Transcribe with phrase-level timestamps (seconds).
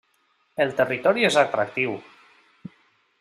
[0.65, 1.93] El territori és atractiu.